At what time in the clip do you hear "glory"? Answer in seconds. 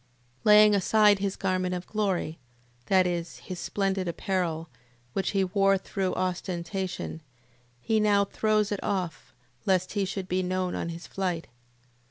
1.85-2.39